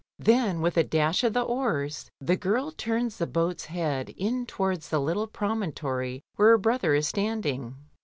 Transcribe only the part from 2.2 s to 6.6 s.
girl turns the boat's head in towards the little promontory where her